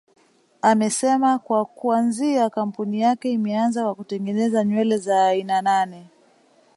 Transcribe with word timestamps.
Amesema 0.61 1.39
kwa 1.39 1.65
kuanzia 1.65 2.49
kampuni 2.49 3.01
yake 3.01 3.31
imeanza 3.31 3.83
kwa 3.83 3.95
kutengeneza 3.95 4.63
nywele 4.63 4.97
za 4.97 5.25
aina 5.25 5.61
nane 5.61 6.07